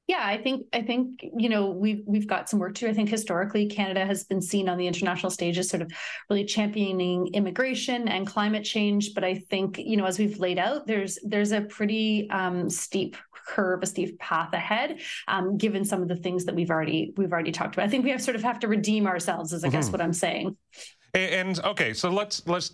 Yeah, 0.07 0.21
I 0.21 0.37
think 0.37 0.67
I 0.71 0.83
think 0.83 1.25
you 1.35 1.49
know 1.49 1.69
we've 1.69 2.03
we've 2.05 2.27
got 2.27 2.47
some 2.47 2.59
work 2.59 2.75
to. 2.75 2.85
do. 2.85 2.91
I 2.91 2.93
think 2.93 3.09
historically 3.09 3.67
Canada 3.67 4.05
has 4.05 4.23
been 4.23 4.41
seen 4.41 4.69
on 4.69 4.77
the 4.77 4.85
international 4.85 5.31
stage 5.31 5.57
as 5.57 5.67
sort 5.67 5.81
of 5.81 5.91
really 6.29 6.45
championing 6.45 7.27
immigration 7.33 8.07
and 8.07 8.27
climate 8.27 8.63
change. 8.63 9.15
But 9.15 9.23
I 9.23 9.35
think 9.49 9.79
you 9.79 9.97
know 9.97 10.05
as 10.05 10.19
we've 10.19 10.39
laid 10.39 10.59
out, 10.59 10.85
there's 10.85 11.17
there's 11.23 11.51
a 11.53 11.61
pretty 11.61 12.29
um, 12.29 12.69
steep 12.69 13.17
curve, 13.47 13.81
a 13.81 13.87
steep 13.87 14.19
path 14.19 14.53
ahead, 14.53 14.99
um, 15.27 15.57
given 15.57 15.83
some 15.83 16.03
of 16.03 16.07
the 16.07 16.15
things 16.15 16.45
that 16.45 16.53
we've 16.53 16.69
already 16.69 17.11
we've 17.17 17.31
already 17.31 17.51
talked 17.51 17.73
about. 17.75 17.85
I 17.85 17.89
think 17.89 18.03
we 18.03 18.11
have 18.11 18.21
sort 18.21 18.35
of 18.35 18.43
have 18.43 18.59
to 18.59 18.67
redeem 18.67 19.07
ourselves, 19.07 19.53
is 19.53 19.63
I 19.63 19.67
mm-hmm. 19.67 19.77
guess 19.77 19.89
what 19.91 20.01
I'm 20.01 20.13
saying. 20.13 20.55
And, 21.15 21.31
and 21.31 21.59
okay, 21.65 21.93
so 21.93 22.11
let's 22.11 22.45
let's 22.45 22.73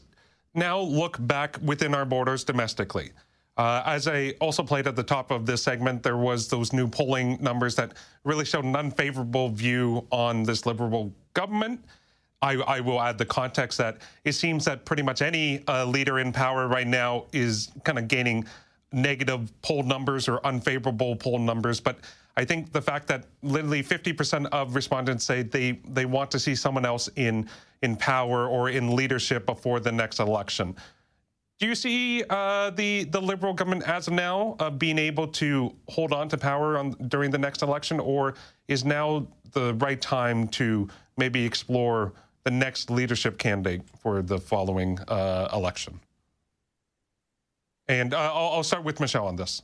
now 0.53 0.79
look 0.79 1.15
back 1.27 1.57
within 1.63 1.95
our 1.95 2.03
borders 2.03 2.43
domestically. 2.43 3.11
Uh, 3.57 3.83
as 3.85 4.07
I 4.07 4.33
also 4.39 4.63
played 4.63 4.87
at 4.87 4.95
the 4.95 5.03
top 5.03 5.29
of 5.29 5.45
this 5.45 5.61
segment, 5.61 6.03
there 6.03 6.17
was 6.17 6.47
those 6.47 6.71
new 6.73 6.87
polling 6.87 7.37
numbers 7.41 7.75
that 7.75 7.93
really 8.23 8.45
showed 8.45 8.65
an 8.65 8.75
unfavorable 8.75 9.49
view 9.49 10.07
on 10.11 10.43
this 10.43 10.65
Liberal 10.65 11.13
government. 11.33 11.83
I, 12.41 12.53
I 12.55 12.79
will 12.79 12.99
add 12.99 13.17
the 13.17 13.25
context 13.25 13.77
that 13.77 13.97
it 14.23 14.33
seems 14.33 14.65
that 14.65 14.85
pretty 14.85 15.03
much 15.03 15.21
any 15.21 15.63
uh, 15.67 15.85
leader 15.85 16.19
in 16.19 16.31
power 16.31 16.67
right 16.67 16.87
now 16.87 17.25
is 17.33 17.71
kind 17.83 17.99
of 17.99 18.07
gaining 18.07 18.45
negative 18.91 19.51
poll 19.61 19.83
numbers 19.83 20.27
or 20.27 20.45
unfavorable 20.45 21.15
poll 21.15 21.37
numbers. 21.37 21.79
But 21.79 21.99
I 22.37 22.45
think 22.45 22.71
the 22.71 22.81
fact 22.81 23.07
that 23.07 23.25
literally 23.43 23.83
50% 23.83 24.47
of 24.51 24.75
respondents 24.75 25.25
say 25.25 25.43
they, 25.43 25.79
they 25.89 26.05
want 26.05 26.31
to 26.31 26.39
see 26.39 26.55
someone 26.55 26.85
else 26.85 27.09
in 27.15 27.49
in 27.81 27.95
power 27.95 28.47
or 28.47 28.69
in 28.69 28.95
leadership 28.95 29.45
before 29.45 29.79
the 29.79 29.91
next 29.91 30.19
election. 30.19 30.75
Do 31.61 31.67
you 31.67 31.75
see 31.75 32.23
uh, 32.27 32.71
the 32.71 33.03
the 33.03 33.21
Liberal 33.21 33.53
government 33.53 33.87
as 33.87 34.07
of 34.07 34.13
now 34.13 34.55
uh, 34.59 34.71
being 34.71 34.97
able 34.97 35.27
to 35.27 35.71
hold 35.89 36.11
on 36.11 36.27
to 36.29 36.37
power 36.37 36.75
on, 36.75 36.95
during 37.07 37.29
the 37.29 37.37
next 37.37 37.61
election, 37.61 37.99
or 37.99 38.33
is 38.67 38.83
now 38.83 39.27
the 39.51 39.75
right 39.75 40.01
time 40.01 40.47
to 40.47 40.89
maybe 41.17 41.45
explore 41.45 42.13
the 42.45 42.49
next 42.49 42.89
leadership 42.89 43.37
candidate 43.37 43.83
for 43.99 44.23
the 44.23 44.39
following 44.39 44.97
uh, 45.07 45.49
election? 45.53 45.99
And 47.87 48.15
uh, 48.15 48.33
I'll, 48.33 48.53
I'll 48.53 48.63
start 48.63 48.83
with 48.83 48.99
Michelle 48.99 49.27
on 49.27 49.35
this. 49.35 49.61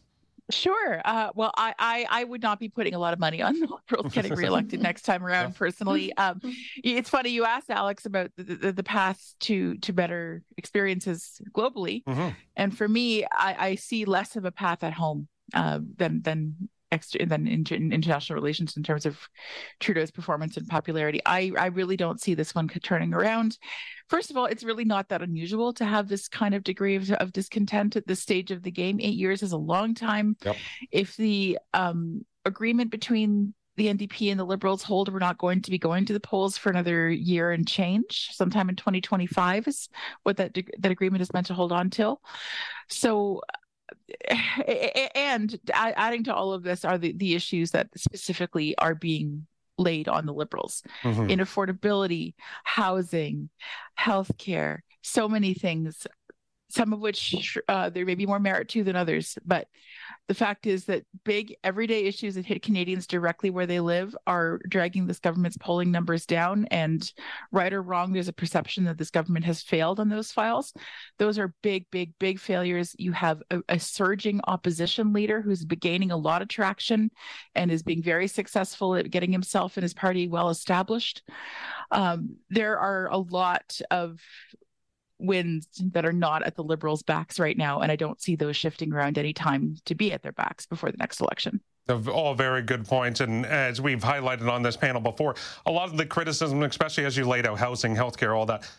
Sure. 0.50 1.02
Uh, 1.04 1.30
well, 1.36 1.52
I, 1.58 1.74
I, 1.78 2.06
I 2.10 2.24
would 2.24 2.42
not 2.42 2.60
be 2.60 2.70
putting 2.70 2.94
a 2.94 3.00
lot 3.00 3.14
of 3.14 3.20
money 3.20 3.42
on 3.42 3.60
the 3.60 3.68
Liberals 3.68 4.14
getting 4.14 4.34
reelected 4.34 4.82
next 4.82 5.02
time 5.02 5.24
around. 5.26 5.56
Personally, 5.56 6.16
um, 6.18 6.42
it's 6.84 7.10
funny 7.10 7.32
you 7.32 7.46
asked 7.46 7.70
Alex 7.70 8.06
about 8.06 8.32
the, 8.38 8.44
the, 8.44 8.72
the, 8.72 8.84
path 8.84 9.34
to 9.42 9.76
to 9.78 9.92
better 9.92 10.44
experiences 10.56 11.42
globally, 11.52 12.04
mm-hmm. 12.06 12.30
and 12.56 12.78
for 12.78 12.88
me, 12.88 13.26
I, 13.26 13.56
I 13.60 13.76
see 13.76 14.06
less 14.06 14.38
of 14.38 14.46
a 14.46 14.52
path 14.52 14.84
at 14.84 14.94
home 14.94 15.28
uh, 15.54 15.80
than 15.98 16.22
than 16.22 16.70
extra 16.92 17.26
than 17.26 17.48
in, 17.48 17.66
in, 17.72 17.92
international 17.92 18.36
relations 18.36 18.78
in 18.78 18.84
terms 18.84 19.06
of 19.06 19.20
Trudeau's 19.80 20.12
performance 20.12 20.58
and 20.58 20.68
popularity. 20.68 21.22
I 21.26 21.52
I 21.58 21.68
really 21.68 21.98
don't 21.98 22.22
see 22.22 22.34
this 22.34 22.56
one 22.56 22.68
turning 22.68 23.14
around. 23.14 23.58
First 24.10 24.32
of 24.32 24.38
all, 24.38 24.46
it's 24.46 24.64
really 24.64 24.86
not 24.86 25.10
that 25.10 25.22
unusual 25.22 25.74
to 25.74 25.86
have 25.86 26.08
this 26.08 26.28
kind 26.28 26.56
of 26.56 26.64
degree 26.64 26.96
of, 26.96 27.12
of 27.12 27.34
discontent 27.34 27.96
at 27.96 28.08
this 28.08 28.22
stage 28.22 28.52
of 28.52 28.64
the 28.64 28.72
game. 28.72 29.00
Eight 29.02 29.18
years 29.18 29.44
is 29.44 29.52
a 29.52 29.58
long 29.58 29.94
time. 29.94 30.38
Yep. 30.46 30.56
If 30.92 31.18
the 31.18 31.60
um, 31.74 32.26
agreement 32.46 32.92
between 32.92 33.54
the 33.76 33.94
NDP 33.94 34.32
and 34.32 34.40
the 34.40 34.46
Liberals 34.46 34.82
hold 34.82 35.14
we're 35.14 35.20
not 35.20 35.38
going 35.38 35.62
to 35.62 35.70
be 35.70 35.78
going 35.78 36.04
to 36.06 36.14
the 36.14 36.20
polls 36.20 36.58
for 36.58 36.72
another 36.72 37.10
year 37.10 37.52
and 37.52 37.68
change. 37.68 38.30
Sometime 38.32 38.70
in 38.70 38.76
2025 38.76 39.68
is 39.68 39.88
what 40.24 40.38
that 40.38 40.58
that 40.80 40.92
agreement 40.92 41.22
is 41.22 41.32
meant 41.32 41.46
to 41.48 41.54
hold 41.54 41.72
on 41.72 41.92
till. 41.92 42.20
So 42.90 43.42
and 45.16 45.60
adding 45.74 46.24
to 46.26 46.34
all 46.34 46.54
of 46.54 46.64
this 46.64 46.86
are 46.86 46.98
the, 46.98 47.14
the 47.14 47.36
issues 47.36 47.72
that 47.72 47.90
specifically 47.96 48.78
are 48.78 48.96
being 48.96 49.48
laid 49.78 50.08
on 50.08 50.26
the 50.26 50.34
liberals 50.34 50.84
mm-hmm. 51.04 51.30
in 51.30 51.40
affordability, 51.40 52.34
housing, 52.64 53.50
healthcare, 54.00 54.80
so 55.04 55.30
many 55.30 55.54
things, 55.54 56.08
some 56.70 56.94
of 56.94 57.00
which 57.00 57.58
uh, 57.68 57.90
there 57.90 58.06
may 58.06 58.16
be 58.16 58.26
more 58.26 58.40
merit 58.40 58.70
to 58.70 58.84
than 58.84 58.96
others. 58.96 59.38
But 59.46 59.68
the 60.28 60.34
fact 60.34 60.68
is 60.68 60.86
that 60.86 61.04
big 61.24 61.56
everyday 61.64 62.04
issues 62.04 62.36
that 62.36 62.46
hit 62.46 62.62
Canadians 62.62 63.08
directly 63.08 63.50
where 63.50 63.66
they 63.66 63.80
live 63.80 64.16
are 64.28 64.60
dragging 64.68 65.08
this 65.08 65.20
government's 65.20 65.58
polling 65.58 65.90
numbers 65.90 66.26
down. 66.26 66.66
And 66.66 67.10
right 67.52 67.72
or 67.72 67.82
wrong, 67.82 68.12
there's 68.12 68.28
a 68.28 68.34
perception 68.34 68.84
that 68.86 68.98
this 68.98 69.10
government 69.10 69.46
has 69.46 69.62
failed 69.62 70.02
on 70.02 70.10
those 70.10 70.32
files. 70.34 70.74
Those 71.18 71.40
are 71.40 71.54
big, 71.64 71.86
big, 71.92 72.14
big 72.20 72.40
failures. 72.40 72.94
You 72.98 73.14
have 73.14 73.42
a, 73.52 73.62
a 73.70 73.80
surging 73.80 74.42
opposition 74.46 75.14
leader 75.14 75.42
who's 75.42 75.64
gaining 75.64 76.12
a 76.12 76.18
lot 76.18 76.42
of 76.42 76.50
traction 76.50 77.10
and 77.56 77.72
is 77.72 77.84
being 77.84 78.04
very 78.04 78.28
successful 78.28 78.96
at 78.96 79.10
getting 79.10 79.32
himself 79.32 79.78
and 79.78 79.84
his 79.84 79.94
party 79.94 80.28
well 80.28 80.50
established. 80.50 81.24
Um, 81.92 82.36
there 82.50 82.78
are 82.78 83.08
a 83.08 83.18
lot 83.18 83.80
of 83.92 84.20
wins 85.20 85.68
that 85.94 86.06
are 86.06 86.14
not 86.14 86.44
at 86.44 86.56
the 86.56 86.64
liberals' 86.64 87.04
backs 87.04 87.40
right 87.40 87.58
now, 87.58 87.82
and 87.82 87.92
I 87.92 87.96
don't 87.96 88.22
see 88.22 88.36
those 88.36 88.56
shifting 88.56 88.94
around 88.94 89.18
any 89.18 89.34
time 89.34 89.76
to 89.86 89.96
be 89.96 90.12
at 90.12 90.22
their 90.22 90.32
backs 90.32 90.66
before 90.66 90.92
the 90.92 90.98
next 90.98 91.20
election. 91.22 91.62
All 91.90 92.34
very 92.36 92.62
good 92.62 92.86
points. 92.86 93.22
And 93.22 93.46
as 93.46 93.80
we've 93.80 94.02
highlighted 94.02 94.52
on 94.52 94.62
this 94.62 94.76
panel 94.76 95.02
before, 95.02 95.36
a 95.66 95.72
lot 95.72 95.90
of 95.90 95.96
the 95.98 96.06
criticism, 96.06 96.62
especially 96.64 97.06
as 97.06 97.16
you 97.16 97.26
laid 97.26 97.48
out 97.48 97.58
housing, 97.58 97.96
healthcare, 97.96 98.38
all 98.38 98.46
that, 98.48 98.70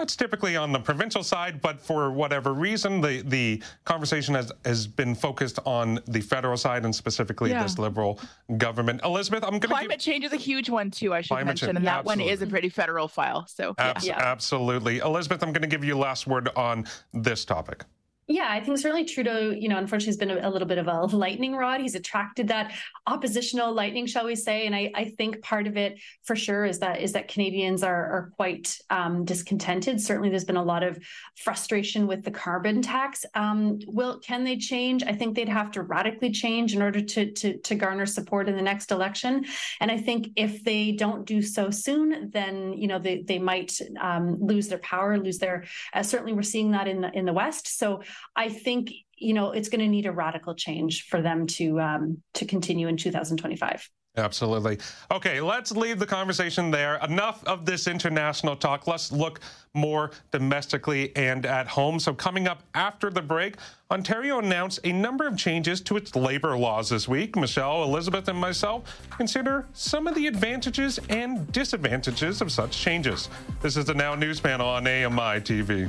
that's 0.00 0.16
typically 0.16 0.56
on 0.56 0.72
the 0.72 0.80
provincial 0.80 1.22
side, 1.22 1.60
but 1.60 1.78
for 1.78 2.10
whatever 2.10 2.54
reason, 2.54 3.00
the, 3.00 3.22
the 3.26 3.62
conversation 3.84 4.34
has, 4.34 4.50
has 4.64 4.86
been 4.86 5.14
focused 5.14 5.58
on 5.66 6.00
the 6.08 6.22
federal 6.22 6.56
side 6.56 6.84
and 6.84 6.94
specifically 6.94 7.50
yeah. 7.50 7.62
this 7.62 7.78
liberal 7.78 8.18
government. 8.56 9.02
Elizabeth, 9.04 9.44
I'm 9.44 9.50
going 9.50 9.60
to 9.60 9.68
climate 9.68 9.90
give... 9.90 10.00
change 10.00 10.24
is 10.24 10.32
a 10.32 10.36
huge 10.36 10.70
one 10.70 10.90
too. 10.90 11.12
I 11.12 11.20
should 11.20 11.28
climate 11.28 11.46
mention, 11.46 11.66
change. 11.68 11.76
and 11.76 11.86
that 11.86 11.98
absolutely. 11.98 12.24
one 12.24 12.32
is 12.32 12.42
a 12.42 12.46
pretty 12.46 12.70
federal 12.70 13.08
file. 13.08 13.46
So 13.46 13.74
Abs- 13.76 14.06
yeah. 14.06 14.18
absolutely, 14.18 14.98
Elizabeth, 14.98 15.42
I'm 15.42 15.52
going 15.52 15.62
to 15.62 15.68
give 15.68 15.84
you 15.84 15.98
last 15.98 16.26
word 16.26 16.48
on 16.56 16.86
this 17.12 17.44
topic. 17.44 17.84
Yeah, 18.30 18.46
I 18.48 18.60
think 18.60 18.78
certainly 18.78 19.04
Trudeau, 19.04 19.50
you 19.50 19.68
know, 19.68 19.76
unfortunately 19.76 20.10
has 20.10 20.16
been 20.16 20.30
a, 20.30 20.48
a, 20.48 20.50
little 20.50 20.68
bit 20.68 20.78
of 20.78 20.86
a 20.86 21.06
lightning 21.16 21.56
rod. 21.56 21.80
He's 21.80 21.96
attracted 21.96 22.46
that 22.46 22.72
oppositional 23.08 23.74
lightning, 23.74 24.06
shall 24.06 24.24
we 24.24 24.36
say? 24.36 24.66
And 24.66 24.74
I, 24.74 24.92
I 24.94 25.04
think 25.18 25.42
part 25.42 25.66
of 25.66 25.76
it 25.76 25.98
for 26.22 26.36
sure 26.36 26.64
is 26.64 26.78
that 26.78 27.00
is 27.00 27.10
that 27.14 27.26
Canadians 27.26 27.82
are, 27.82 27.92
are 27.92 28.32
quite 28.36 28.78
um, 28.88 29.24
discontented. 29.24 30.00
Certainly, 30.00 30.28
there's 30.30 30.44
been 30.44 30.54
a 30.54 30.62
lot 30.62 30.84
of 30.84 30.96
frustration 31.42 32.06
with 32.06 32.22
the 32.22 32.30
carbon 32.30 32.82
tax. 32.82 33.24
Um, 33.34 33.80
will 33.88 34.20
can 34.20 34.44
they 34.44 34.56
change? 34.56 35.02
I 35.02 35.12
think 35.12 35.34
they'd 35.34 35.48
have 35.48 35.72
to 35.72 35.82
radically 35.82 36.30
change 36.30 36.72
in 36.72 36.82
order 36.82 37.00
to 37.00 37.32
to 37.32 37.58
to 37.58 37.74
garner 37.74 38.06
support 38.06 38.48
in 38.48 38.54
the 38.54 38.62
next 38.62 38.92
election. 38.92 39.44
And 39.80 39.90
I 39.90 39.98
think 39.98 40.28
if 40.36 40.62
they 40.62 40.92
don't 40.92 41.26
do 41.26 41.42
so 41.42 41.70
soon, 41.70 42.30
then 42.32 42.74
you 42.74 42.86
know 42.86 43.00
they 43.00 43.24
they 43.26 43.40
might 43.40 43.76
um, 44.00 44.38
lose 44.40 44.68
their 44.68 44.78
power, 44.78 45.18
lose 45.18 45.38
their. 45.38 45.64
Uh, 45.92 46.04
certainly, 46.04 46.32
we're 46.32 46.42
seeing 46.42 46.70
that 46.70 46.86
in 46.86 47.00
the 47.00 47.10
in 47.10 47.24
the 47.24 47.32
West. 47.32 47.76
So 47.76 48.02
I 48.36 48.48
think 48.48 48.92
you 49.16 49.34
know 49.34 49.52
it's 49.52 49.68
going 49.68 49.80
to 49.80 49.88
need 49.88 50.06
a 50.06 50.12
radical 50.12 50.54
change 50.54 51.06
for 51.08 51.20
them 51.20 51.46
to 51.46 51.80
um, 51.80 52.22
to 52.34 52.44
continue 52.44 52.88
in 52.88 52.96
2025. 52.96 53.88
Absolutely. 54.16 54.78
Okay, 55.12 55.40
let's 55.40 55.70
leave 55.70 56.00
the 56.00 56.06
conversation 56.06 56.70
there. 56.72 56.96
Enough 56.96 57.44
of 57.44 57.64
this 57.64 57.86
international 57.86 58.56
talk. 58.56 58.88
Let's 58.88 59.12
look 59.12 59.40
more 59.72 60.10
domestically 60.32 61.14
and 61.14 61.46
at 61.46 61.68
home. 61.68 62.00
So, 62.00 62.12
coming 62.12 62.48
up 62.48 62.64
after 62.74 63.08
the 63.08 63.22
break, 63.22 63.54
Ontario 63.88 64.40
announced 64.40 64.80
a 64.82 64.92
number 64.92 65.28
of 65.28 65.36
changes 65.36 65.80
to 65.82 65.96
its 65.96 66.16
labor 66.16 66.58
laws 66.58 66.88
this 66.88 67.06
week. 67.06 67.36
Michelle, 67.36 67.84
Elizabeth, 67.84 68.26
and 68.26 68.38
myself 68.38 69.08
consider 69.10 69.68
some 69.74 70.08
of 70.08 70.16
the 70.16 70.26
advantages 70.26 70.98
and 71.08 71.50
disadvantages 71.52 72.40
of 72.40 72.50
such 72.50 72.76
changes. 72.76 73.28
This 73.60 73.76
is 73.76 73.84
the 73.84 73.94
Now 73.94 74.16
News 74.16 74.40
panel 74.40 74.66
on 74.66 74.88
AMI 74.88 75.40
TV. 75.40 75.88